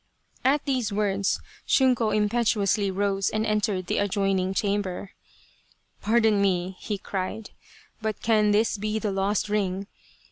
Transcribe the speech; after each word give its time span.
At 0.43 0.65
these 0.65 0.91
words 0.91 1.39
Shunko 1.67 2.09
impetuously 2.09 2.89
rose 2.89 3.29
and 3.29 3.45
entered 3.45 3.85
the 3.85 3.97
adjoini 3.97 4.47
.g 4.47 4.53
chamber." 4.55 5.11
Pardon 6.01 6.41
me," 6.41 6.75
he 6.79 6.97
cried," 6.97 7.51
but 8.01 8.19
can 8.19 8.49
this 8.49 8.79
be 8.79 8.97
the 8.97 9.11
lost 9.11 9.47
ring 9.47 9.85